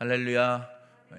[0.00, 0.70] 할렐루야.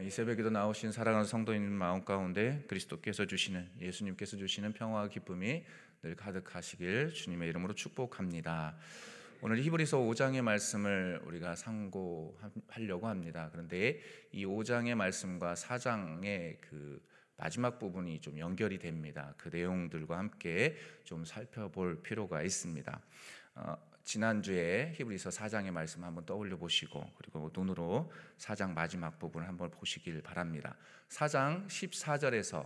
[0.05, 5.65] 이 새벽에도 나오신 사랑하는 성도님 마음 가운데 그리스도께서 주시는 예수님께서 주시는 평화와 기쁨이
[6.01, 8.77] 늘 가득하시길 주님의 이름으로 축복합니다.
[9.41, 13.49] 오늘 히브리서 5장의 말씀을 우리가 상고하려고 합니다.
[13.51, 13.99] 그런데
[14.31, 17.05] 이 5장의 말씀과 4장의 그
[17.35, 19.33] 마지막 부분이 좀 연결이 됩니다.
[19.37, 23.01] 그 내용들과 함께 좀 살펴볼 필요가 있습니다.
[24.09, 30.23] 어, 지난주에 히브리서 4장의 말씀 한번 떠올려 보시고 그리고 눈으로 4장 마지막 부분을 한번 보시길
[30.23, 30.75] 바랍니다.
[31.09, 32.65] 4장 14절에서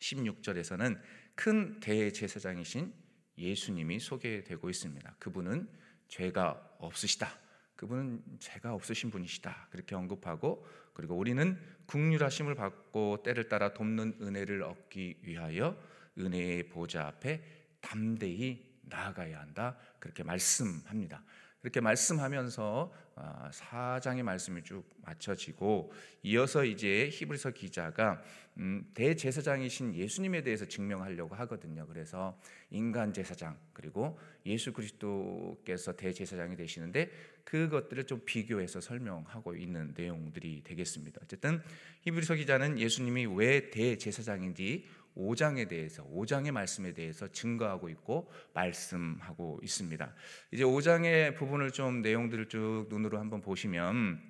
[0.00, 1.00] 16절에서는
[1.36, 2.92] 큰 대제사장이신
[3.38, 5.14] 예수님이 소개되고 있습니다.
[5.20, 5.68] 그분은
[6.08, 7.38] 죄가 없으시다.
[7.76, 9.68] 그분은 죄가 없으신 분이시다.
[9.70, 15.80] 그렇게 언급하고 그리고 우리는 국률하심을 받고 때를 따라 돕는 은혜를 얻기 위하여
[16.18, 17.44] 은혜의 보좌 앞에
[17.80, 19.76] 담대히 나아가야 한다.
[19.98, 21.22] 그렇게 말씀합니다.
[21.60, 25.92] 그렇게 말씀하면서 아, 사장의 말씀이 쭉 맞춰지고
[26.22, 28.22] 이어서 이제 히브리서 기자가
[28.58, 31.86] 음, 대제사장이신 예수님에 대해서 증명하려고 하거든요.
[31.86, 37.10] 그래서 인간 제사장 그리고 예수 그리스도께서 대제사장이 되시는데
[37.44, 41.20] 그것들을 좀 비교해서 설명하고 있는 내용들이 되겠습니다.
[41.22, 41.60] 어쨌든
[42.02, 44.86] 히브리서 기자는 예수님이 왜 대제사장인지
[45.18, 50.14] 5장에 대해서 5장의 말씀에 대해서 증거하고 있고 말씀하고 있습니다.
[50.52, 54.20] 이제 5장의 부분을 좀 내용들을 쭉 눈으로 한번 보시면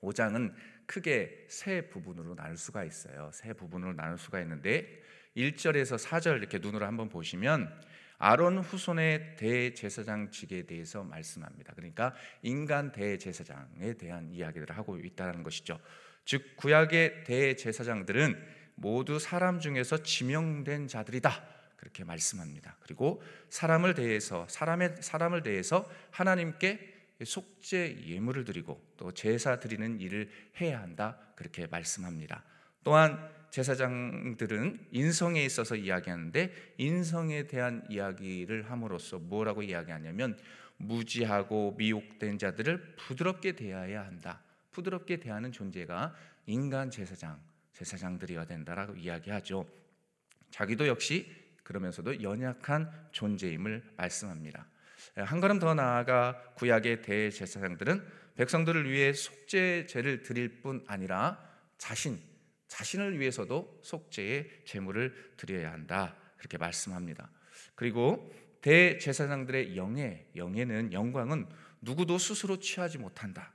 [0.00, 0.54] 5장은
[0.86, 3.30] 크게 세 부분으로 나눌 수가 있어요.
[3.32, 5.02] 세 부분으로 나눌 수가 있는데
[5.36, 7.70] 1절에서 4절 이렇게 눈으로 한번 보시면
[8.18, 11.72] 아론 후손의 대제사장직에 대해서 말씀합니다.
[11.74, 15.78] 그러니까 인간 대제사장에 대한 이야기를 하고 있다는 것이죠.
[16.24, 21.58] 즉 구약의 대제사장들은 모두 사람 중에서 지명된 자들이다.
[21.76, 22.76] 그렇게 말씀합니다.
[22.80, 30.28] 그리고 사람을 대해서 사람의 사람을 대해서 하나님께 속죄 예물을 드리고 또 제사 드리는 일을
[30.60, 31.18] 해야 한다.
[31.34, 32.44] 그렇게 말씀합니다.
[32.84, 33.18] 또한
[33.50, 40.38] 제사장들은 인성에 있어서 이야기하는데 인성에 대한 이야기를 함으로써 뭐라고 이야기하냐면
[40.76, 44.42] 무지하고 미혹된 자들을 부드럽게 대해야 한다.
[44.70, 46.14] 부드럽게 대하는 존재가
[46.46, 47.40] 인간 제사장
[47.78, 49.66] 제사장들이어야 된다라고 이야기하죠.
[50.50, 51.30] 자기도 역시
[51.62, 54.66] 그러면서도 연약한 존재임을 말씀합니다.
[55.16, 58.04] 한 걸음 더 나아가 구약의 대제사장들은
[58.36, 61.38] 백성들을 위해 속죄제를 드릴 뿐 아니라
[61.76, 62.18] 자신
[62.68, 66.16] 자신을 위해서도 속죄의 제물을 드려야 한다.
[66.36, 67.30] 그렇게 말씀합니다.
[67.74, 71.48] 그리고 대제사장들의 영예, 영예는 영광은
[71.80, 73.52] 누구도 스스로 취하지 못한다.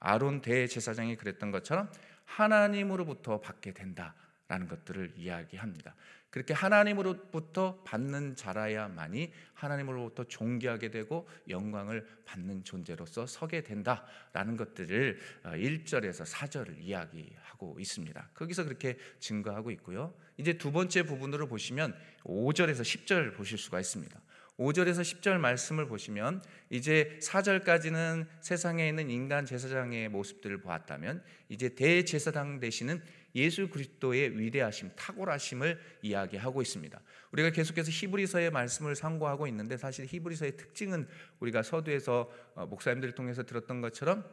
[0.00, 1.90] 아론 대제사장이 그랬던 것처럼
[2.24, 5.94] 하나님으로부터 받게 된다라는 것들을 이야기합니다.
[6.34, 16.24] 그렇게 하나님으로부터 받는 자라야만이 하나님으로부터 존귀하게 되고 영광을 받는 존재로서 서게 된다라는 것들을 1절에서 어,
[16.24, 18.30] 4절을 이야기하고 있습니다.
[18.34, 20.12] 거기서 그렇게 증거하고 있고요.
[20.36, 24.20] 이제 두 번째 부분으로 보시면 5절에서 10절 보실 수가 있습니다.
[24.58, 33.02] 5절에서 10절 말씀을 보시면 이제 4절까지는 세상에 있는 인간 제사장의 모습들을 보았다면 이제 대제사장 되시는
[33.34, 37.00] 예수 그리스도의 위대하심, 탁월하심을 이야기하고 있습니다.
[37.32, 41.08] 우리가 계속해서 히브리서의 말씀을 상고하고 있는데 사실 히브리서의 특징은
[41.40, 44.24] 우리가 서두에서 어, 목사님들을 통해서 들었던 것처럼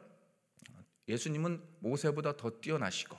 [1.07, 3.17] 예수님은 모세보다 더 뛰어나시고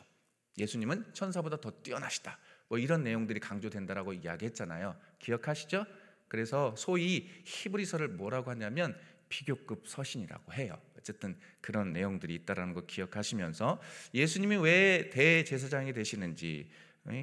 [0.58, 2.38] 예수님은 천사보다 더 뛰어나시다.
[2.68, 4.96] 뭐 이런 내용들이 강조된다라고 이야기했잖아요.
[5.18, 5.84] 기억하시죠?
[6.32, 8.98] 그래서 소위 히브리서를 뭐라고 하냐면
[9.28, 10.78] 비교급 서신이라고 해요.
[10.98, 13.78] 어쨌든 그런 내용들이 있다라는 거 기억하시면서
[14.14, 16.70] 예수님이 왜 대제사장이 되시는지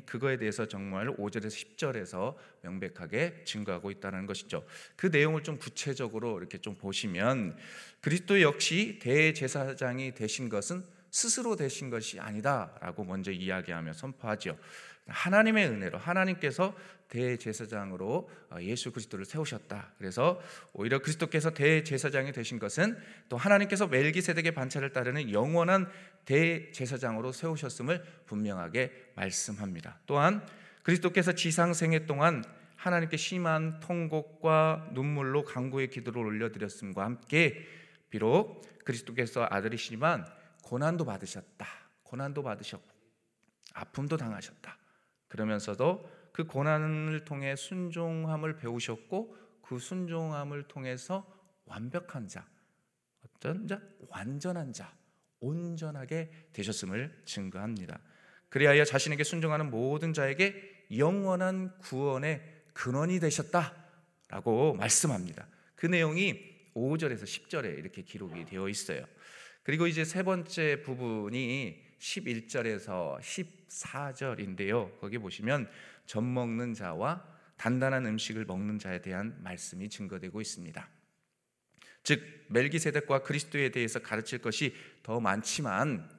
[0.06, 4.64] 그거에 대해서 정말 5절에서 10절에서 명백하게 증거하고 있다는 것이죠.
[4.96, 7.58] 그 내용을 좀 구체적으로 이렇게 좀 보시면
[8.02, 14.58] 그리스도 역시 대제사장이 되신 것은 스스로 되신 것이 아니다라고 먼저 이야기하며 선포하죠.
[15.08, 16.76] 하나님의 은혜로 하나님께서
[17.10, 19.94] 대제사장으로 어, 예수 그리스도를 세우셨다.
[19.98, 20.40] 그래서
[20.74, 22.98] 오히려 그리스도께서 대제사장이 되신 것은
[23.28, 25.90] 또 하나님께서 멜기세덱의 반차를 따르는 영원한
[26.26, 30.00] 대제사장으로 세우셨음을 분명하게 말씀합니다.
[30.06, 30.46] 또한
[30.84, 32.44] 그리스도께서 지상 생애 동안
[32.76, 37.66] 하나님께 심한 통곡과 눈물로 강구의 기도를 올려드렸음과 함께
[38.10, 40.26] 비록 그리스도께서 아들이시지만
[40.64, 41.68] 고난도 받으셨다.
[42.04, 42.90] 고난도 받으셨고
[43.74, 44.78] 아픔도 당하셨다.
[45.28, 51.26] 그러면서도 그 고난을 통해 순종함을 배우셨고 그 순종함을 통해서
[51.66, 52.48] 완벽한 자,
[53.24, 53.80] 어떤 자,
[54.10, 54.92] 완전한 자,
[55.40, 58.00] 온전하게 되셨음을 증거합니다.
[58.50, 62.42] 그리하여 자신에게 순종하는 모든 자에게 영원한 구원의
[62.74, 65.48] 근원이 되셨다라고 말씀합니다.
[65.76, 69.06] 그 내용이 5절에서 10절에 이렇게 기록이 되어 있어요.
[69.70, 75.00] 그리고 이제 세 번째 부분이 11절에서 14절인데요.
[75.00, 75.70] 거기 보시면
[76.08, 77.24] 젖 먹는 자와
[77.56, 80.90] 단단한 음식을 먹는 자에 대한 말씀이 증거되고 있습니다.
[82.02, 84.74] 즉 멜기세덱과 그리스도에 대해서 가르칠 것이
[85.04, 86.10] 더 많지만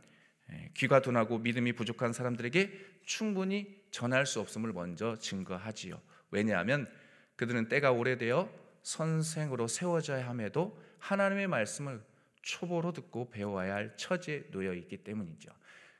[0.52, 2.70] 예, 귀가 둔하고 믿음이 부족한 사람들에게
[3.04, 6.00] 충분히 전할 수 없음을 먼저 증거하지요.
[6.30, 6.88] 왜냐하면
[7.34, 8.48] 그들은 때가 오래되어
[8.84, 12.00] 선생으로 세워져야 함에도 하나님의 말씀을
[12.42, 15.50] 초보로 듣고 배워야 할 처지에 놓여 있기 때문이죠.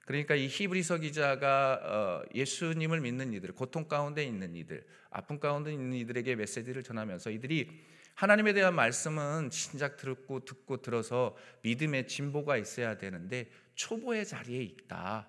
[0.07, 5.93] 그러니까 이 히브리서 기자가 어, 예수님을 믿는 이들, 고통 가운데 있는 이들, 아픔 가운데 있는
[5.95, 7.71] 이들에게 메시지를 전하면서 이들이
[8.15, 15.29] 하나님에 대한 말씀은 진작 듣고 듣고 들어서 믿음의 진보가 있어야 되는데 초보의 자리에 있다.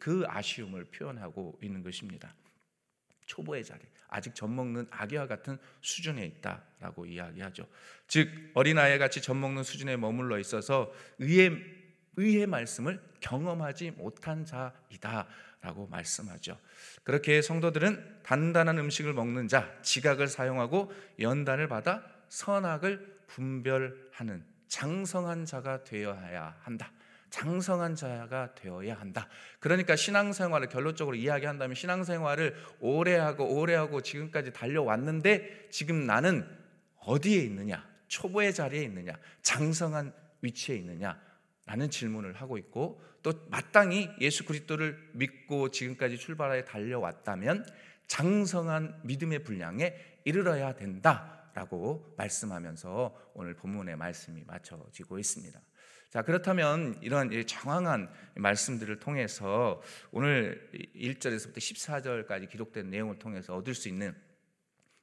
[0.00, 2.34] 그 아쉬움을 표현하고 있는 것입니다.
[3.26, 3.82] 초보의 자리,
[4.14, 7.66] 아직 젖 먹는 아기와 같은 수준에 있다라고 이야기하죠.
[8.06, 11.60] 즉 어린아이 같이 젖 먹는 수준에 머물러 있어서 의의
[12.16, 15.26] 의의 말씀을 경험하지 못한 자이다
[15.60, 16.56] 라고 말씀하죠.
[17.02, 26.56] 그렇게 성도들은 단단한 음식을 먹는 자, 지각을 사용하고 연단을 받아 선악을 분별하는 장성한 자가 되어야
[26.60, 26.92] 한다.
[27.34, 29.28] 장성한 자가 되어야 한다.
[29.58, 36.48] 그러니까 신앙생활을 결론적으로 이야기한다면 신앙생활을 오래 하고 오래 하고 지금까지 달려왔는데 지금 나는
[37.00, 37.84] 어디에 있느냐?
[38.06, 39.14] 초보의 자리에 있느냐?
[39.42, 41.20] 장성한 위치에 있느냐?
[41.66, 47.66] 라는 질문을 하고 있고 또 마땅히 예수 그리스도를 믿고 지금까지 출발하여 달려왔다면
[48.06, 55.60] 장성한 믿음의 분량에 이르러야 된다라고 말씀하면서 오늘 본문의 말씀이 맞춰지고 있습니다.
[56.14, 59.82] 자, 그렇다면 이런 정황한 말씀들을 통해서
[60.12, 64.14] 오늘 1절에서부터 14절까지 기록된 내용을 통해서 얻을 수 있는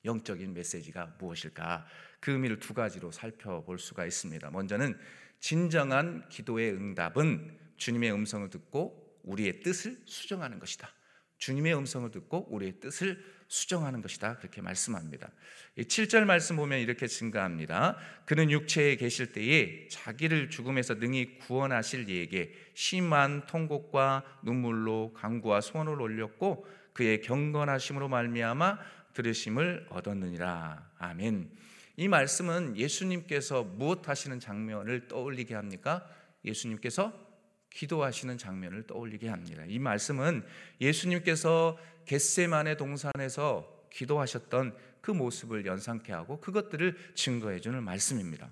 [0.06, 1.86] 영적인 메시지가 무엇일까?
[2.22, 4.52] 그 의미를 두 가지로 살펴볼 수가 있습니다.
[4.52, 4.98] 먼저는
[5.42, 10.94] 진정한 기도의 응답은 주님의 음성을 듣고 우리의 뜻을 수정하는 것이다.
[11.40, 13.22] 주님의 음성을 듣고 우리의 뜻을
[13.52, 14.38] 수정하는 것이다.
[14.38, 15.30] 그렇게 말씀합니다.
[15.78, 17.98] 7절 말씀 보면 이렇게 증가합니다.
[18.26, 26.66] 그는 육체에 계실 때에 자기를 죽음에서 능히 구원하실 이에게 심한 통곡과 눈물로 강구와 소원을 올렸고
[26.94, 28.80] 그의 경건하심으로 말미암아
[29.16, 30.90] 들으심을 얻었느니라.
[30.98, 31.52] 아멘.
[31.98, 36.08] 이 말씀은 예수님께서 무엇 하시는 장면을 떠올리게 합니까?
[36.46, 37.31] 예수님께서
[37.72, 39.64] 기도하시는 장면을 떠올리게 합니다.
[39.68, 40.44] 이 말씀은
[40.80, 48.50] 예수님께서 겟세만의 동산에서 기도하셨던 그 모습을 연상케 하고 그것들을 증거해 주는 말씀입니다.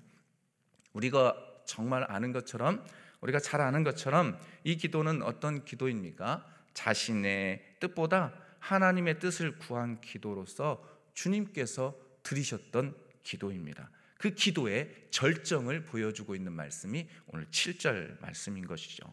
[0.92, 2.84] 우리가 정말 아는 것처럼
[3.20, 6.46] 우리가 잘 아는 것처럼 이 기도는 어떤 기도입니까?
[6.74, 10.84] 자신의 뜻보다 하나님의 뜻을 구한 기도로서
[11.14, 13.90] 주님께서 들으셨던 기도입니다.
[14.20, 19.12] 그 기도의 절정을 보여주고 있는 말씀이 오늘 7절 말씀인 것이죠.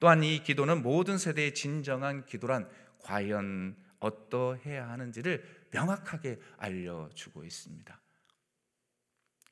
[0.00, 2.66] 또한 이 기도는 모든 세대의 진정한 기도란
[3.00, 8.00] 과연 어떠해야 하는지를 명확하게 알려주고 있습니다.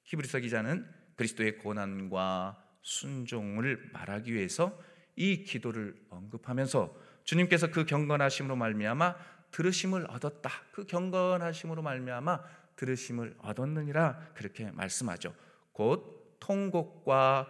[0.04, 4.80] 히브리서 기자는 그리스도의 고난과 순종을 말하기 위해서
[5.14, 9.14] 이 기도를 언급하면서 주님께서 그 경건하심으로 말미암아
[9.50, 10.50] 들으심을 얻었다.
[10.72, 12.40] 그 경건하심으로 말미암아
[12.76, 15.34] 들으심을 얻었느니라 그렇게 말씀하죠.
[15.72, 17.48] 곧 통곡과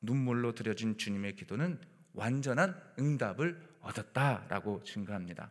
[0.00, 1.80] 눈물로 드려진 주님의 기도는
[2.12, 5.50] 완전한 응답을 얻었다라고 증거합니다.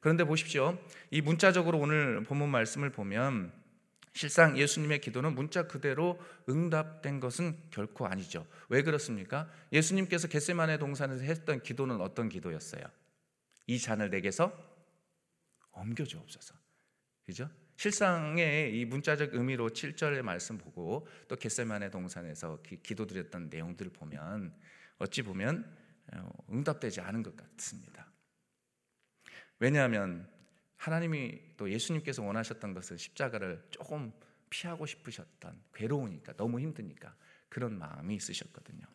[0.00, 0.78] 그런데 보십시오.
[1.10, 3.52] 이 문자적으로 오늘 본문 말씀을 보면
[4.14, 8.46] 실상 예수님의 기도는 문자 그대로 응답된 것은 결코 아니죠.
[8.68, 9.48] 왜 그렇습니까?
[9.72, 12.82] 예수님께서 겟세마네 동산에서 했던 기도는 어떤 기도였어요?
[13.66, 14.52] 이 잔을 내게서
[15.72, 16.54] 옮겨 주옵소서.
[17.26, 17.48] 그죠?
[17.78, 24.52] 실상의 이 문자적 의미로 7절의 말씀 보고 또 겟세만의 동산에서 기 도드렸던 내용들을 보면
[24.98, 25.64] 어찌 보면
[26.12, 28.10] 어, 응답되지 않은 것 같습니다.
[29.60, 30.28] 왜냐하면
[30.76, 34.12] 하나님이 또 예수님께서 원하셨던 것은 십자가를 조금
[34.50, 37.14] 피하고 싶으셨던 괴로우니까 너무 힘드니까
[37.48, 38.86] 그런 마음이 있으셨거든요.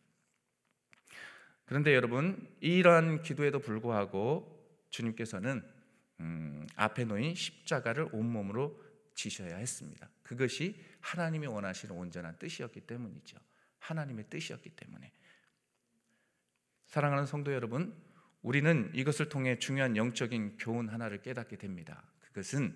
[1.64, 5.73] 그런데 여러분 이러한 기도에도 불구하고 주님께서는
[6.24, 8.82] 음, 앞에 놓인 십자가를 온몸으로
[9.14, 10.08] 지셔야 했습니다.
[10.22, 13.36] 그것이 하나님이 원하시는 온전한 뜻이었기 때문이죠.
[13.78, 15.12] 하나님의 뜻이었기 때문에.
[16.86, 17.94] 사랑하는 성도 여러분,
[18.42, 22.02] 우리는 이것을 통해 중요한 영적인 교훈 하나를 깨닫게 됩니다.
[22.20, 22.74] 그것은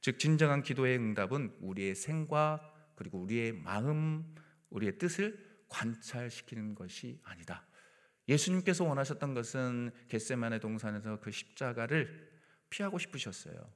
[0.00, 4.34] 즉 진정한 기도의 응답은 우리의 생과 그리고 우리의 마음,
[4.70, 7.66] 우리의 뜻을 관찰시키는 것이 아니다.
[8.28, 12.27] 예수님께서 원하셨던 것은 겟세만의 동산에서 그 십자가를
[12.70, 13.72] 피하고 싶으셨어요.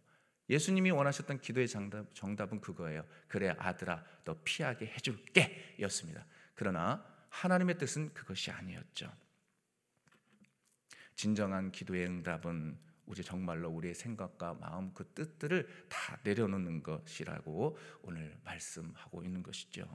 [0.49, 3.07] 예수님이 원하셨던 기도의 정답, 정답은 그거예요.
[3.29, 6.27] 그래 아들아 너 피하게 해줄게 였습니다.
[6.55, 9.11] 그러나 하나님의 뜻은 그것이 아니었죠.
[11.15, 19.25] 진정한 기도의 응답은 우리 정말로 우리의 생각과 마음 그 뜻들을 다 내려놓는 것이라고 오늘 말씀하고
[19.25, 19.87] 있는 것이죠.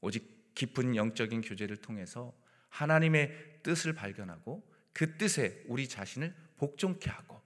[0.00, 2.36] 오직 깊은 영적인 교제를 통해서
[2.68, 7.39] 하나님의 뜻을 발견하고 그 뜻에 우리 자신을 복종케 하고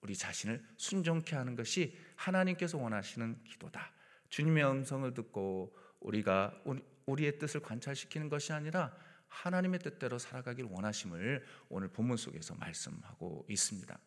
[0.00, 3.92] 우리 자신을 순종케 하는 것이 하나님께서 원하시는 기도다.
[4.28, 6.62] 주님의 음성을 듣고 우리가
[7.06, 8.94] 우리의 뜻을 관찰시키는 것이 아니라
[9.28, 13.98] 하나님의 뜻대로 살아가길 원하심을 오늘 본문 속에서 말씀하고 있습니다.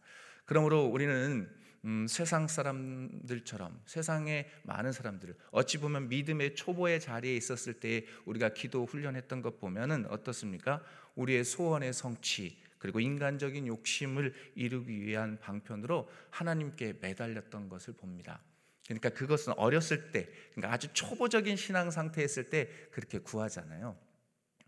[0.45, 1.50] 그러므로 우리는
[1.83, 8.86] 음, 세상 사람들처럼 세상의 많은 사람들을 어찌 보면 믿음의 초보의 자리에 있었을 때 우리가 기도
[8.86, 10.83] 훈련했던 것 보면은 어떻습니까?
[11.15, 18.42] 우리의 소원의 성취 그리고 인간적인 욕심을 이루기 위한 방편으로 하나님께 매달렸던 것을 봅니다.
[18.86, 23.96] 그러니까 그것은 어렸을 때, 그러니까 아주 초보적인 신앙 상태에 있을 때 그렇게 구하잖아요.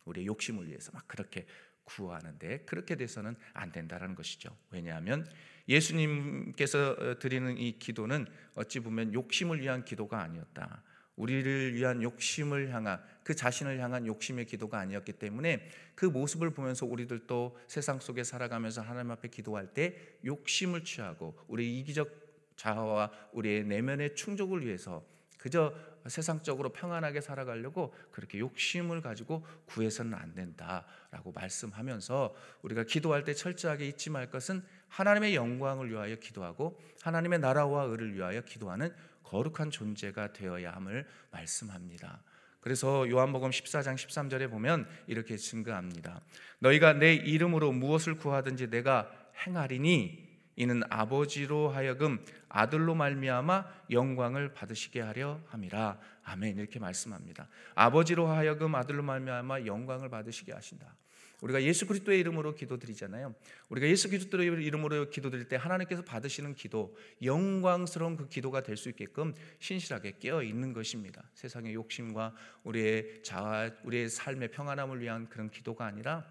[0.05, 1.47] 우리의 욕심을 위해서 막 그렇게
[1.85, 4.55] 구하는데 그렇게 돼서는 안 된다라는 것이죠.
[4.69, 5.27] 왜냐하면
[5.67, 10.83] 예수님께서 드리는 이 기도는 어찌 보면 욕심을 위한 기도가 아니었다.
[11.15, 17.57] 우리를 위한 욕심을 향한 그 자신을 향한 욕심의 기도가 아니었기 때문에 그 모습을 보면서 우리들도
[17.67, 22.09] 세상 속에 살아가면서 하나님 앞에 기도할 때 욕심을 취하고 우리 이기적
[22.55, 25.03] 자아와 우리의 내면의 충족을 위해서
[25.37, 25.73] 그저
[26.07, 34.09] 세상적으로 평안하게 살아가려고 그렇게 욕심을 가지고 구해서는 안 된다라고 말씀하면서 우리가 기도할 때 철저하게 잊지
[34.09, 38.93] 말 것은 하나님의 영광을 위하여 기도하고 하나님의 나라와 의를 위하여 기도하는
[39.33, 42.21] 거룩한 존재가 되어야 함을 말씀합니다.
[42.59, 46.21] 그래서 요한복음 14장 13절에 보면 이렇게 증거합니다.
[46.59, 49.11] 너희가 내 이름으로 무엇을 구하든지 내가
[49.45, 55.99] 행하리니 이는 아버지로 하여금 아들로 말미암아 영광을 받으시게 하려 함이라.
[56.23, 56.59] 아멘.
[56.59, 57.49] 이렇게 말씀합니다.
[57.73, 60.95] 아버지로 하여금 아들로 말미암아 영광을 받으시게 하신다.
[61.43, 63.35] 우리가 예수 그리스도의 이름으로 기도드리잖아요.
[63.67, 69.35] 우리가 예수 그리스도의 이름으로 기도드릴 때 하나님께서 받으시는 기도, 영광스러운 그 기도가 될 수 있게끔
[69.59, 71.23] 신실하게 깨어 있는 것입니다.
[71.35, 72.33] 세상의 욕심과
[72.63, 76.25] 우리의 자아, 우리의 삶의 평안함을 위한 그런 기도가 아니라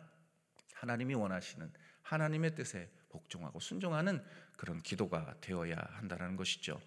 [0.75, 1.71] 하나님이 원하시는
[2.03, 4.23] 하나님의 뜻에 복종하고 순종하는
[4.57, 6.81] 그런 기도가 되어야 한다는 것이죠.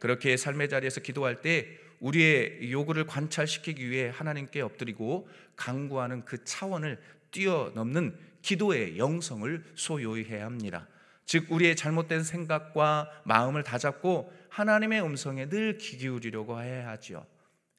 [0.00, 7.00] 그렇게 삶의 자리에서 기도할 때 우리의 요구를 관찰시키기 위해 하나님께 엎드리고 강구하는 그 차원을
[7.36, 10.88] 뛰어넘는 기도의 영성을 소유해야 합니다.
[11.26, 17.26] 즉 우리의 잘못된 생각과 마음을 다잡고 하나님의 음성에 늘 귀 기울이려고 해야 하지요.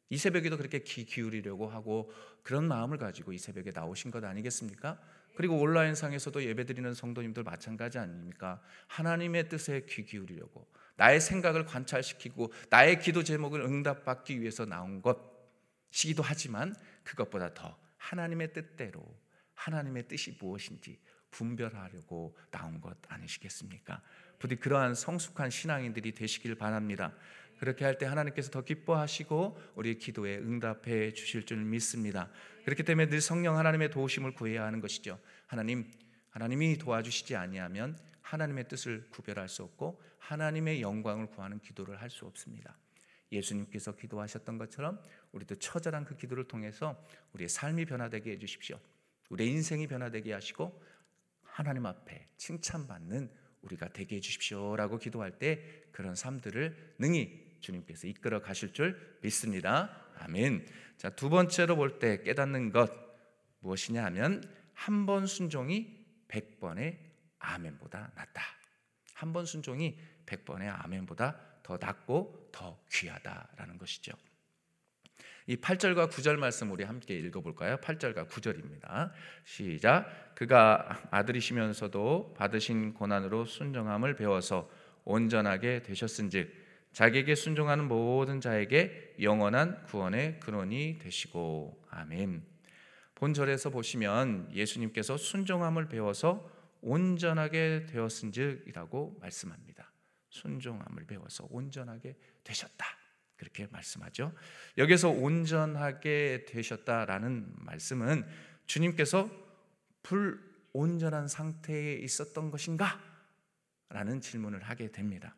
[0.10, 2.12] 이 새벽에도 그렇게 귀 기울이려고 하고
[2.44, 5.00] 그런 마음을 가지고 이 새벽에 나오신 것 아니겠습니까?
[5.36, 8.62] 그리고 온라인상에서도 예배드리는 성도님들 마찬가지 아닙니까?
[8.88, 16.76] 하나님의 뜻에 귀 기울이려고 나의 생각을 관찰시키고 나의 기도 제목을 응답받기 위해서 나온 것이기도 하지만
[17.04, 19.02] 그것보다 더 하나님의 뜻대로
[19.58, 21.00] 하나님의 뜻이 무엇인지
[21.32, 24.02] 분별하려고 나온 것 아니시겠습니까?
[24.40, 27.14] 부디 그러한 성숙한 신앙인들이 되시길 바랍니다.
[27.60, 32.30] 그렇게 할 때 하나님께서 더 기뻐하시고 우리 기도에 응답해 주실 줄 믿습니다.
[32.66, 35.20] 그렇기 때문에 늘 성령 하나님의 도우심을 구해야 하는 것이죠.
[35.48, 35.92] 하나님,
[36.30, 42.78] 하나님이 도와주시지 아니하면 하나님의 뜻을 구별할 수 없고 하나님의 영광을 구하는 기도를 할 수 없습니다.
[43.32, 48.80] 예수님께서 기도하셨던 것처럼 우리도 처절한 그 기도를 통해서 우리의 삶이 변화되게 해 주십시오.
[49.30, 50.82] 우리의 인생이 변화되게 하시고
[51.44, 53.30] 하나님 앞에 칭찬받는
[53.62, 60.06] 우리가 되게 해 주십시오라고 기도할 때 그런 삶들을 능히 주님께서 이끌어 가실 줄 믿습니다.
[60.20, 60.66] 아멘.
[60.98, 62.92] 자, 두 번째로 볼 때 깨닫는 것
[63.60, 64.44] 무엇이냐 하면
[64.74, 67.00] 한 번 순종이 백 번의
[67.40, 68.44] 아멘보다 낫다.
[69.16, 74.14] 한 번 순종이 백 번의 아멘보다 더 낫고 더 귀하다라는 것이죠.
[75.50, 77.78] 이 8절과 9절 말씀 우리 함께 읽어 볼까요?
[77.78, 79.12] 8절과 9절입니다.
[79.46, 80.36] 시작.
[80.36, 84.70] 그가 아들이시면서도 받으신 고난으로 순정함을 배워서
[85.06, 86.52] 온전하게 되셨은즉
[86.92, 92.44] 자기에게 순종하는 모든 자에게 영원한 구원의 근원이 되시고 아멘.
[93.16, 96.52] 본절에서 보시면 예수님께서 순종함을 배워서
[96.82, 99.94] 온전하게 되었은즉이라고 말씀합니다.
[100.30, 103.07] 순종함을 배워서 온전하게 되셨다.
[103.38, 104.34] 그렇게 말씀하죠.
[104.78, 108.26] 여기서 온전하게 되셨다라는 말씀은
[108.66, 109.30] 주님께서
[110.04, 113.00] 불온전한 상태에 있었던 것인가?
[113.90, 115.36] 라는 질문을 하게 됩니다.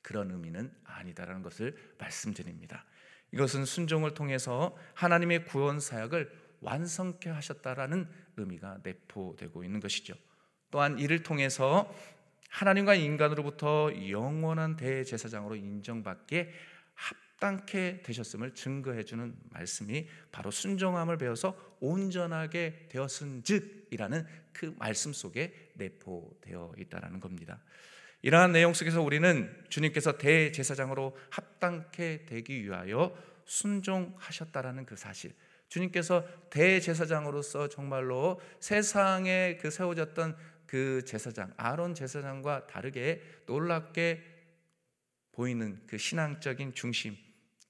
[0.00, 2.84] 그런 의미는 아니다라는 것을 말씀드립니다.
[3.32, 6.30] 이것은 순종을 통해서 하나님의 구원 사역을
[6.60, 10.14] 완성케 하셨다라는 의미가 내포되고 있는 것이죠.
[10.70, 11.94] 또한 이를 통해서
[12.48, 16.52] 하나님과 인간으로부터 영원한 대제사장으로 인정받게
[16.94, 27.20] 합당케 되셨음을 증거해 주는 말씀이 바로 순종함을 배워서 온전하게 되었은즉이라는 그 말씀 속에 내포되어 있다라는
[27.20, 27.60] 겁니다.
[28.22, 35.34] 이러한 내용 속에서 우리는 주님께서 대제사장으로 합당케 되기 위하여 순종하셨다라는 그 사실,
[35.68, 44.31] 주님께서 대제사장으로서 정말로 세상에 그 세워졌던 그 제사장 아론 제사장과 다르게 놀랍게
[45.32, 47.16] 보이는 그 신앙적인 중심,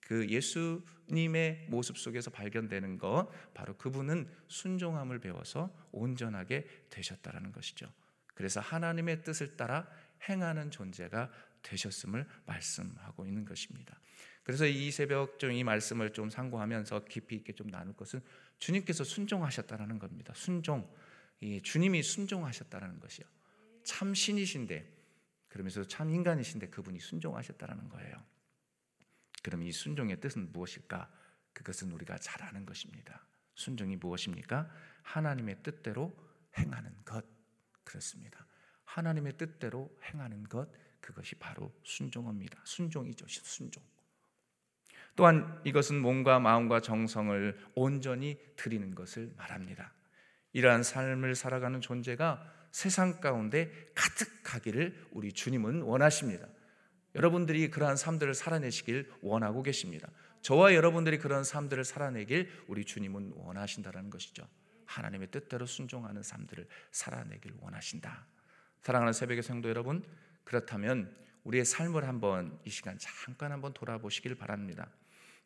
[0.01, 7.93] 그 예수님의 모습 속에서 발견되는 것, 바로 그분은 순종함을 배워서 온전하게 되셨다라는 것이죠.
[8.35, 9.89] 그래서 하나님의 뜻을 따라
[10.29, 11.31] 행하는 존재가
[11.63, 13.99] 되셨음을 말씀하고 있는 것입니다.
[14.43, 18.21] 그래서 이 새벽 좀 이 말씀을 좀 상고하면서 깊이 있게 좀 나눌 것은
[18.59, 20.33] 주님께서 순종하셨다라는 겁니다.
[20.35, 20.93] 순종,
[21.63, 23.27] 주님이 순종하셨다라는 것이요.
[23.85, 24.92] 참 신이신데
[25.53, 28.17] 그러면서 참 인간이신데 그분이 순종하셨다라는 거예요.
[29.43, 31.13] 그럼 이 순종의 뜻은 무엇일까?
[31.53, 33.27] 그것은 우리가 잘 아는 것입니다.
[33.55, 34.71] 순종이 무엇입니까?
[35.03, 36.17] 하나님의 뜻대로
[36.57, 37.27] 행하는 것.
[37.85, 38.47] 그렇습니다.
[38.85, 40.71] 하나님의 뜻대로 행하는 것
[41.03, 42.59] 그것이 바로 순종입니다.
[42.65, 43.27] 순종이죠.
[43.29, 43.83] 순종.
[45.17, 49.93] 또한 이것은 몸과 마음과 정성을 온전히 드리는 것을 말합니다.
[50.55, 56.49] 이러한 삶을 살아가는 존재가 세상 가운데 가득하기를 우리 주님은 원하십니다.
[57.15, 60.09] 여러분들이 그러한 삶들을 살아내시길 원하고 계십니다.
[60.41, 64.49] 저와 여러분들이 그런 삶들을 살아내길 우리 주님은 원하신다라는 것이죠.
[64.87, 68.27] 하나님의 뜻대로 순종하는 삶들을 살아내길 원하신다.
[68.81, 70.03] 사랑하는 새벽의 성도 여러분,
[70.45, 71.15] 그렇다면
[71.45, 74.91] 우리의 삶을 한번 이 시간 잠깐 한번 돌아보시길 바랍니다.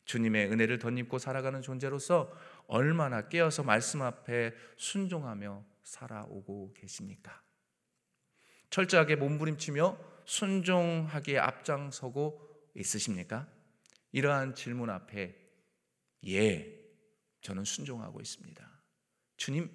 [0.04, 2.32] 주님의 은혜를 덧입고 살아가는 존재로서
[2.68, 7.42] 얼마나 깨어서 말씀 앞에 순종하며 살아오고 계십니까?
[8.70, 13.48] 철저하게 몸부림치며 순종하기에 앞장서고 있으십니까?
[14.12, 15.36] 이러한 질문 앞에
[16.26, 16.76] 예,
[17.40, 18.68] 저는 순종하고 있습니다.
[19.36, 19.70] 주님,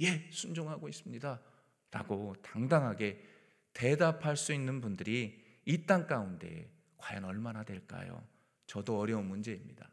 [0.00, 1.42] 예, 순종하고 있습니다.
[1.90, 3.22] 라고 당당하게
[3.74, 8.26] 대답할 수 있는 분들이 이 땅 가운데 과연 얼마나 될까요?
[8.66, 9.90] 저도 어려운 문제입니다.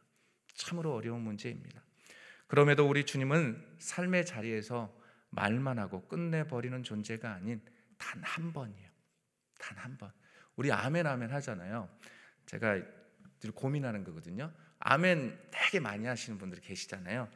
[0.53, 1.83] 참으로 어려운 문제입니다.
[2.47, 4.96] 그럼에도 우리 주님은 삶의 자리에서
[5.29, 7.61] 말만 하고 끝내버리는 존재가 아닌
[7.97, 8.89] 단 한 번이에요.
[9.59, 10.11] 단 한 번.
[10.55, 11.89] 우리 아멘 아멘 하잖아요.
[12.45, 12.81] 제가
[13.53, 14.51] 고민하는 거거든요.
[14.79, 17.29] 아멘 되게 많이 하시는 분들이 계시잖아요.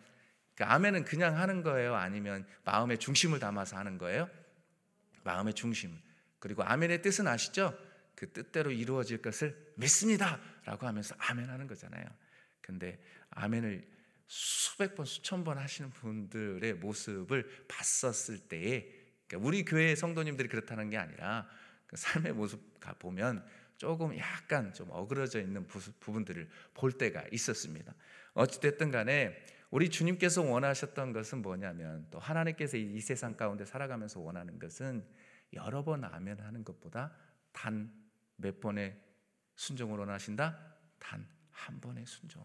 [0.55, 1.95] 그러니까 아멘은 그냥 하는 거예요?
[1.95, 4.29] 아니면 마음의 중심을 담아서 하는 거예요?
[5.23, 5.99] 마음의 중심.
[6.39, 7.77] 그리고 아멘의 뜻은 아시죠?
[8.15, 12.05] 그 뜻대로 이루어질 것을 믿습니다 라고 하면서 아멘 하는 거잖아요.
[12.61, 13.01] 근데
[13.31, 13.87] 아멘을
[14.33, 18.89] 수백 번, 수천 번 하시는 분들의 모습을 봤었을 때에
[19.27, 21.49] 그러니까 우리 교회 성도님들이 그렇다는 게 아니라
[21.85, 22.61] 그 삶의 모습
[22.99, 27.93] 보면 조금 약간 좀 어그러져 있는 부분들을 볼 때가 있었습니다.
[28.33, 35.05] 어찌됐든 간에 우리 주님께서 원하셨던 것은 뭐냐면 또 하나님께서 이 세상 가운데 살아가면서 원하는 것은
[35.53, 37.13] 여러 번 아멘 하는 것보다
[37.51, 37.91] 단
[38.37, 38.97] 몇 번의
[39.55, 40.57] 순종을 원하신다?
[40.99, 42.43] 단 한 번의 순종.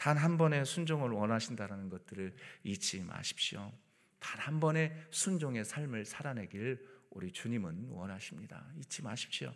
[0.00, 2.34] 단 한 번의 순종을 원하신다는 것들을
[2.64, 3.70] 잊지 마십시오.
[4.18, 8.64] 단 한 번의 순종의 삶을 살아내길 우리 주님은 원하십니다.
[8.78, 9.52] 잊지 마십시오.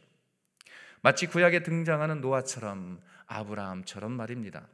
[1.01, 4.69] 마치 구약에 등장하는 노아처럼 아브라함처럼 말입니다.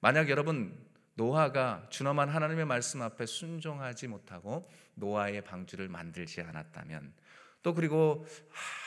[0.00, 0.76] 만약 여러분
[1.14, 7.14] 노아가 준엄한 하나님의 말씀 앞에 순종하지 못하고 노아의 방주를 만들지 않았다면
[7.62, 8.26] 또 그리고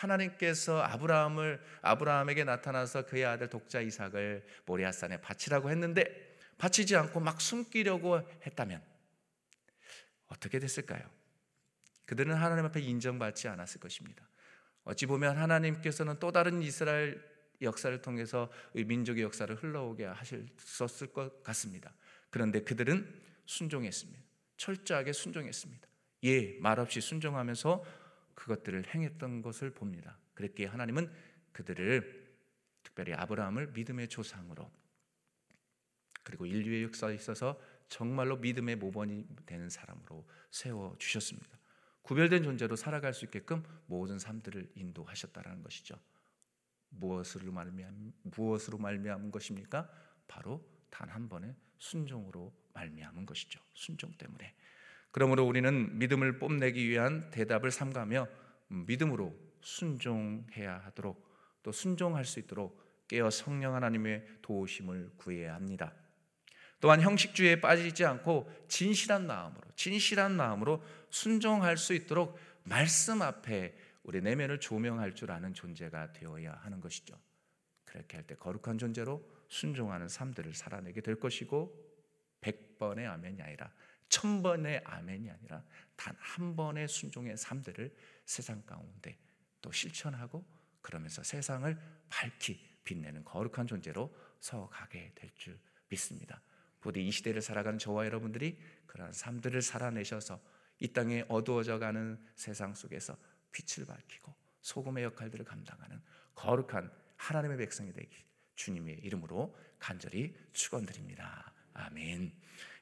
[0.01, 6.24] 하나님께서 아브라함을 아브라함에게 나타나서 그의 아들 독자 이삭을 모리아산에 바치라고 했는데
[6.57, 8.81] 바치지 않고 막 숨기려고 했다면
[10.27, 11.09] 어떻게 됐을까요?
[12.05, 14.27] 그들은 하나님 앞에 인정받지 않았을 것입니다.
[14.83, 17.23] 어찌 보면 하나님께서는 또 다른 이스라엘
[17.61, 21.93] 역사를 통해서 민족의 역사를 흘러오게 하셨을 것 같습니다.
[22.29, 24.21] 그런데 그들은 순종했습니다.
[24.57, 25.87] 철저하게 순종했습니다.
[26.25, 27.83] 예, 말없이 순종하면서
[28.35, 30.17] 그것들을 행했던 것을 봅니다.
[30.33, 31.11] 그랬기에 하나님은
[31.51, 32.25] 그들을
[32.83, 34.69] 특별히 아브라함을 믿음의 조상으로
[36.25, 37.57] 그리고 인류의 역사에 있어서
[37.87, 41.57] 정말로 믿음의 모범이 되는 사람으로 세워 주셨습니다.
[42.01, 45.95] 구별된 존재로 살아갈 수 있게끔 모든 삶들을 인도하셨다라는 것이죠.
[46.89, 49.89] 무엇으로 말미암 무엇으로 말미암은 것입니까?
[50.27, 53.59] 바로 단 한 번의 순종으로 말미암은 것이죠.
[53.73, 54.53] 순종 때문에.
[55.11, 58.27] 그러므로 우리는 믿음을 뽐내기 위한 대답을 삼가며
[58.67, 61.23] 믿음으로 순종해야 하도록
[61.63, 65.93] 또 순종할 수 있도록 깨어 성령 하나님의 도우심을 구해야 합니다.
[66.85, 74.59] 또한 형식주의에 빠지지 않고 진실한 마음으로 진실한 마음으로 순종할 수 있도록 말씀 앞에 우리 내면을
[74.59, 77.19] 조명할 줄 아는 존재가 되어야 하는 것이죠.
[77.85, 81.75] 그렇게 할 때 거룩한 존재로 순종하는 삶들을 살아내게 될 것이고
[82.41, 83.73] 100번의 아멘이 아니라
[84.09, 85.63] 1000번의 아멘이 아니라
[85.95, 87.95] 단 한 번의 순종의 삶들을
[88.27, 89.17] 세상 가운데
[89.59, 90.45] 또 실천하고
[90.83, 91.75] 그러면서 세상을
[92.09, 96.39] 밝히 빛내는 거룩한 존재로 서가게 될 줄 믿습니다.
[96.85, 100.39] 부디 이 시대를 살아가는 저와 여러분들이 그러한 삶들을 살아내셔서
[100.77, 103.17] 이 땅에 어두워져 가는 세상 속에서
[103.51, 105.99] 빛을 밝히고 소금의 역할들을 감당하는
[106.35, 108.15] 거룩한 하나님의 백성이 되기
[108.53, 111.51] 주님의 이름으로 간절히 축원드립니다.
[111.73, 112.31] 아멘.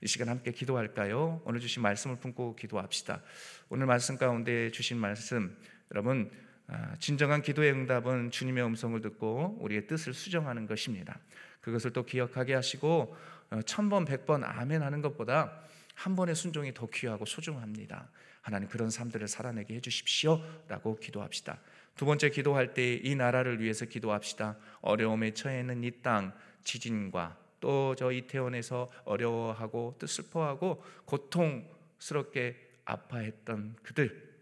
[0.01, 1.41] 이 시간 함께 기도할까요?
[1.45, 3.23] 오늘 주신 말씀을 품고 기도합시다.
[3.69, 5.57] 오늘 말씀 가운데 주신 말씀
[5.91, 6.29] 여러분
[6.67, 11.19] 아, 진정한 기도의 응답은 주님의 음성을 듣고 우리의 뜻을 수정하는 것입니다.
[11.61, 13.15] 그것을 또 기억하게 하시고 어,
[13.61, 15.61] 천번 백번 아멘 하는 것보다
[15.95, 18.09] 한 번의 순종이 더 귀하고 소중합니다.
[18.41, 21.59] 하나님 그런 삶들을 살아내게 해 주십시오라고 기도합시다.
[21.95, 24.57] 두 번째 기도할 때 이 나라를 위해서 기도합시다.
[24.81, 34.33] 어려움에 처해 있는 이 땅 지진과 또 저 이태원에서 어려워하고 또 슬퍼하고 고통스럽게 아파했던 그들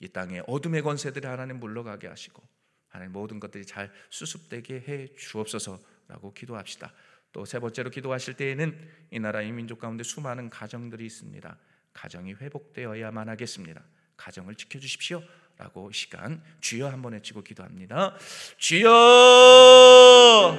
[0.00, 2.42] 이 땅에 어둠의 권세들이 하나님 물러가게 하시고
[2.88, 6.92] 하나님 모든 것들이 잘 수습되게 해 주옵소서라고 기도합시다.
[7.36, 8.78] 또 세 번째로 기도하실 때에는
[9.10, 11.56] 이 나라 이 민족 가운데 수많은 가정들이 있습니다.
[11.92, 13.82] 가정이 회복되어야만 하겠습니다.
[14.16, 15.22] 가정을 지켜 주십시오.
[15.58, 18.14] 라고 시간 주여 한번 외치고 기도합니다.
[18.56, 18.88] 주여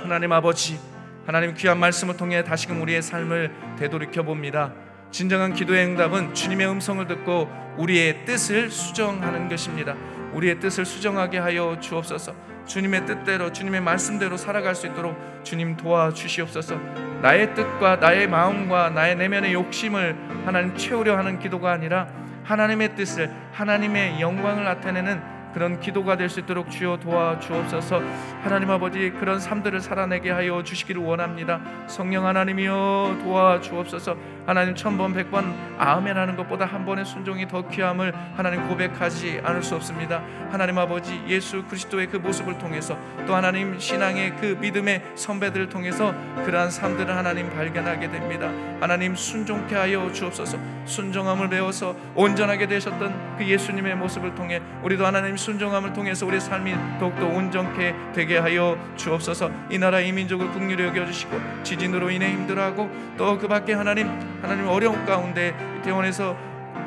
[0.04, 0.80] 하나님 아버지
[1.26, 4.76] 하나님 귀한 말씀을 통해 다시금 우리의 삶을 되돌이켜 봅니다.
[5.10, 9.96] 진정한 기도의 응답은 주님의 음성을 듣고 우리의 뜻을 수정하는 것입니다.
[10.38, 12.34] 우리의 뜻을 수정하게 하여 주옵소서.
[12.68, 16.76] 주님의 뜻대로 주님의 말씀대로 살아갈 수 있도록 주님 도와 주시옵소서.
[17.22, 22.08] 나의 뜻과 나의 마음과 나의 내면의 욕심을 하나님 채우려 하는 기도가 아니라
[22.44, 28.02] 하나님의 뜻을 하나님의 영광을 나타내는 그런 기도가 될 수 있도록 주여 도와 주옵소서.
[28.44, 31.60] 하나님 아버지 그런 삶들을 살아내게 하여 주시기를 원합니다.
[31.88, 34.16] 성령 하나님이여 도와 주옵소서.
[34.46, 39.76] 하나님 천번 백번 아멘 하는 것보다 한 번의 순종이 더 귀함을 하나님 고백하지 않을 수
[39.76, 40.22] 없습니다.
[40.52, 46.14] 하나님 아버지 예수 그리스도의 그 모습을 통해서 또 하나님 신앙의 그 믿음의 선배들을 통해서
[46.46, 48.50] 그러한 삶들을 하나님 발견하게 됩니다.
[48.80, 50.58] 하나님 순종케 하여 주옵소서.
[50.86, 57.26] 순종함을 배워서 온전하게 되셨던 그 예수님의 모습을 통해 우리도 하나님 순종함을 통해서 우리 삶이 더욱더
[57.26, 59.50] 온전케 되게 하여 주옵소서.
[59.70, 64.08] 이 나라 이 민족을 국률히 여겨 주시고 지진으로 인해 힘들어하고 또 그 밖에 하나님
[64.42, 66.36] 하나님 어려움 가운데 대원에서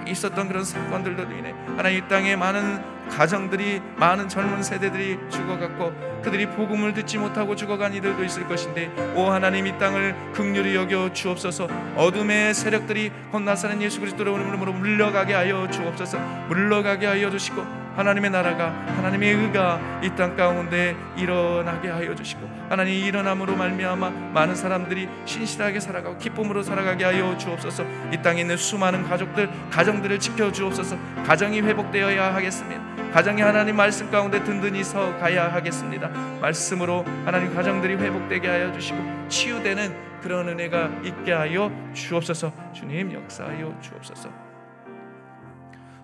[0.06, 6.92] 있었던 그런 사건들로 인해 하나님 이 땅에 많은 가정들이 많은 젊은 세대들이 죽어갔고 그들이 복음을
[6.92, 13.12] 듣지 못하고 죽어간 이들도 있을 것인데 오 하나님 이 땅을 극률히 여겨 주옵소서 어둠의 세력들이
[13.32, 16.18] 혼나사는 예수 그리스도로 이름으로 물러가게 하여 주옵소서
[16.48, 23.56] 물러가게 하여 주시고 하나님의 나라가 하나님의 의가 이 땅 가운데 일어나게 하여 주시고 하나님 일어남으로
[23.56, 27.84] 말미암아 많은 사람들이 신실하게 살아가고 기쁨으로 살아가게 하여 주옵소서.
[28.12, 30.96] 이 땅에 있는 수많은 가족들 가정들을 지켜 주옵소서.
[31.26, 32.82] 가정이 회복되어야 하겠습니다.
[33.12, 36.08] 가정이 하나님 말씀 가운데 든든히 서 가야 하겠습니다.
[36.40, 38.98] 말씀으로 하나님 가정들이 회복되게 하여 주시고
[39.28, 42.52] 치유되는 그런 은혜가 있게 하여 주옵소서.
[42.74, 44.49] 주님 역사하여 주옵소서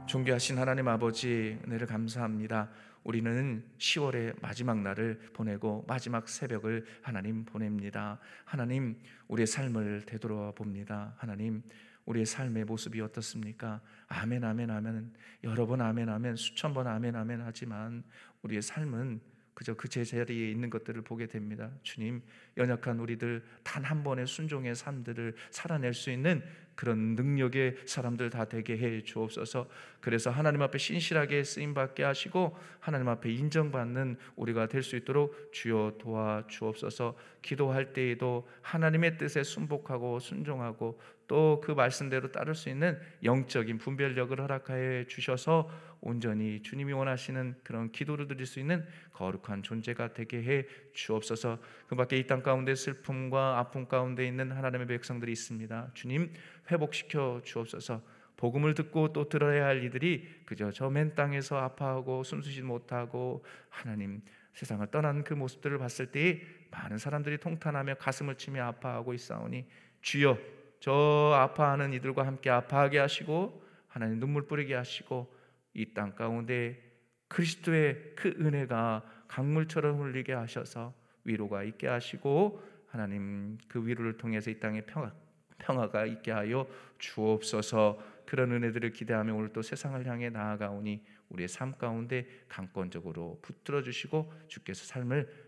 [0.06, 2.70] 존귀하신 하나님 아버지 은혜를 감사합니다.
[3.02, 8.20] 우리는 10월의 마지막 날을 보내고 마지막 새벽을 하나님 보냅니다.
[8.44, 11.14] 하나님 우리의 삶을 되돌아 봅니다.
[11.18, 11.62] 하나님
[12.04, 13.80] 우리의 삶의 모습이 어떻습니까?
[14.06, 18.04] 아멘 아멘 아멘 여러 번 아멘 아멘 수천 번 아멘 아멘 하지만
[18.42, 19.20] 우리의 삶은
[19.56, 21.70] 그저 그 제자리에 있는 것들을 보게 됩니다.
[21.82, 22.22] 주님,
[22.58, 26.42] 연약한 우리들 단 한 번의 순종의 삶들을 살아낼 수 있는
[26.76, 29.68] 그런 능력의 사람들 다 되게 해 주옵소서.
[30.00, 35.94] 그래서 하나님 앞에 신실하게 쓰임 받게 하시고 하나님 앞에 인정받는 우리가 될 수 있도록 주여
[35.98, 37.16] 도와 주옵소서.
[37.42, 45.04] 기도할 때에도 하나님의 뜻에 순복하고 순종하고 또 그 말씀대로 따를 수 있는 영적인 분별력을 허락하여
[45.04, 45.68] 주셔서
[46.00, 51.58] 온전히 주님이 원하시는 그런 기도를 드릴 수 있는 거룩한 존재가 되게 해 주옵소서.
[51.88, 55.90] 그 밖에 이 땅 가운데 슬픔과 아픔 가운데 있는 하나님의 백성들이 있습니다.
[55.94, 56.32] 주님
[56.70, 58.02] 회복시켜 주옵소서.
[58.36, 64.20] 복음을 듣고 또 들어야 할 이들이 그저 저 맨 땅에서 아파하고 숨쉬지 못하고 하나님
[64.52, 69.64] 세상을 떠난 그 모습들을 봤을 때 많은 사람들이 통탄하며 가슴을 치며 아파하고 있사오니
[70.02, 70.38] 주여
[70.86, 75.34] 저 아파하는 이들과 함께 아파하게 하시고 하나님 눈물 뿌리게 하시고
[75.74, 76.80] 이 땅 가운데
[77.26, 80.94] 그리스도의 그 은혜가 강물처럼 흘리게 하셔서
[81.24, 85.12] 위로가 있게 하시고 하나님 그 위로를 통해서 이 땅에 평화
[85.58, 86.68] 평화가 있게 하여
[86.98, 87.98] 주옵소서.
[88.24, 94.84] 그런 은혜들을 기대하며 오늘 또 세상을 향해 나아가오니 우리의 삶 가운데 강권적으로 붙들어 주시고 주께서
[94.84, 95.45] 삶을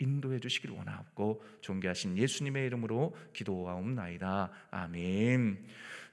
[0.00, 4.50] 인도해 주시길 원하옵고 존귀하신 예수님의 이름으로 기도하옵나이다.
[4.70, 5.58] 아멘.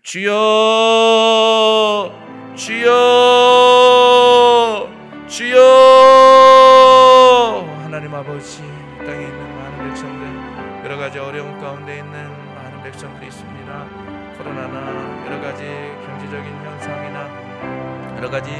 [0.03, 0.31] 주여
[2.55, 2.87] 주여
[5.27, 5.57] 주여
[7.83, 8.65] 하나님 아버지 이
[9.05, 14.37] 땅에 있는 많은 백성들 여러 가지 어려움 가운데 있는 많은 백성들이 있습니다.
[14.37, 18.51] 코로나나 여러 가지 경제적인 현상이나 여러 가지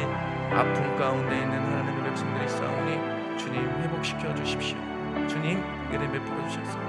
[0.52, 4.97] 아픔 가운데 있는 하나님의 백성들이 있사오니 주님 회복시켜 주십시오.
[5.28, 5.62] 주님
[5.92, 6.80] 은혜 베풀어 주셔서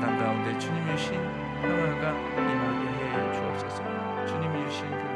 [0.00, 1.14] 땅 가운데 주님이 주신
[1.62, 4.26] 평화가 임하게 해 주옵소서.
[4.26, 5.13] 주님이 주신 그